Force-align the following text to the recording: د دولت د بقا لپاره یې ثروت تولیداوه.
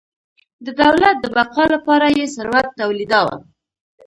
د 0.65 0.67
دولت 0.81 1.15
د 1.21 1.25
بقا 1.35 1.63
لپاره 1.73 2.07
یې 2.17 2.25
ثروت 2.35 2.67
تولیداوه. 2.79 3.35